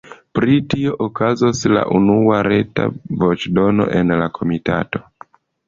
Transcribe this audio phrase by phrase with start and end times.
[0.37, 2.89] Pri tio okazos la unua reta
[3.21, 5.07] voĉdono en la komitato.